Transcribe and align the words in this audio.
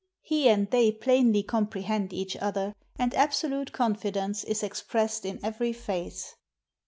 He 0.23 0.49
and 0.49 0.67
they 0.71 0.91
plainly 0.91 1.43
comprehend 1.43 2.11
each 2.11 2.35
other, 2.37 2.73
and 2.97 3.13
absolute 3.13 3.71
confidence 3.71 4.43
is 4.43 4.63
expressed 4.63 5.27
in 5.27 5.39
every 5.45 5.73
face." 5.73 6.33